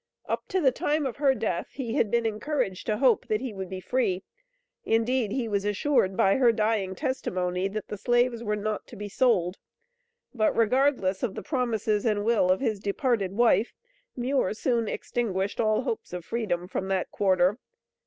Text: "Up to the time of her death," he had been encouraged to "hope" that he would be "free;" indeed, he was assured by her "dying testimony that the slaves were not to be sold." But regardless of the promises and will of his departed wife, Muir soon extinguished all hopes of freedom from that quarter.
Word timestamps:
"Up 0.27 0.47
to 0.47 0.59
the 0.59 0.71
time 0.71 1.05
of 1.05 1.17
her 1.17 1.35
death," 1.35 1.67
he 1.73 1.93
had 1.93 2.09
been 2.09 2.25
encouraged 2.25 2.87
to 2.87 2.97
"hope" 2.97 3.27
that 3.27 3.39
he 3.39 3.53
would 3.53 3.69
be 3.69 3.79
"free;" 3.79 4.23
indeed, 4.83 5.31
he 5.31 5.47
was 5.47 5.63
assured 5.63 6.17
by 6.17 6.37
her 6.37 6.51
"dying 6.51 6.95
testimony 6.95 7.67
that 7.67 7.87
the 7.89 7.99
slaves 7.99 8.43
were 8.43 8.55
not 8.55 8.87
to 8.87 8.95
be 8.95 9.07
sold." 9.07 9.57
But 10.33 10.55
regardless 10.57 11.21
of 11.21 11.35
the 11.35 11.43
promises 11.43 12.03
and 12.03 12.25
will 12.25 12.49
of 12.49 12.61
his 12.61 12.79
departed 12.79 13.33
wife, 13.33 13.75
Muir 14.15 14.55
soon 14.55 14.87
extinguished 14.87 15.59
all 15.61 15.83
hopes 15.83 16.13
of 16.13 16.25
freedom 16.25 16.67
from 16.67 16.87
that 16.87 17.11
quarter. 17.11 17.59